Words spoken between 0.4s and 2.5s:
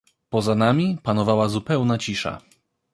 nami panowała zupełna cisza."